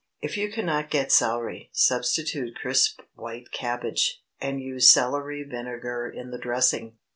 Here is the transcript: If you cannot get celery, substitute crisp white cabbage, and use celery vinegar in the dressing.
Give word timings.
If 0.19 0.35
you 0.35 0.51
cannot 0.51 0.89
get 0.89 1.11
celery, 1.11 1.69
substitute 1.73 2.55
crisp 2.55 3.01
white 3.13 3.51
cabbage, 3.51 4.23
and 4.39 4.59
use 4.59 4.89
celery 4.89 5.43
vinegar 5.43 6.09
in 6.09 6.31
the 6.31 6.39
dressing. 6.39 6.97